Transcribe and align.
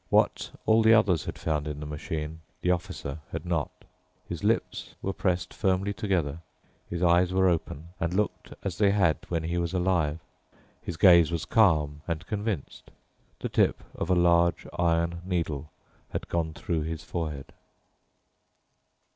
What 0.09 0.49
all 0.65 0.81
the 0.81 0.95
others 0.95 1.25
had 1.25 1.37
found 1.37 1.67
in 1.67 1.79
the 1.79 1.85
machine, 1.85 2.39
the 2.63 2.71
Officer 2.71 3.19
had 3.31 3.45
not. 3.45 3.69
His 4.27 4.43
lips 4.43 4.95
were 4.99 5.13
pressed 5.13 5.53
firmly 5.53 5.93
together, 5.93 6.39
his 6.89 7.03
eyes 7.03 7.31
were 7.31 7.47
open 7.47 7.89
and 7.99 8.11
looked 8.11 8.51
as 8.63 8.79
they 8.79 8.89
had 8.89 9.17
when 9.29 9.43
he 9.43 9.59
was 9.59 9.73
alive, 9.75 10.17
his 10.81 10.97
gaze 10.97 11.31
was 11.31 11.45
calm 11.45 12.01
and 12.07 12.25
convinced. 12.25 12.89
The 13.41 13.49
tip 13.49 13.83
of 13.93 14.09
a 14.09 14.15
large 14.15 14.65
iron 14.73 15.21
needle 15.23 15.69
had 16.13 16.29
gone 16.29 16.53
through 16.55 16.81
his 16.81 17.03
forehead. 17.03 17.53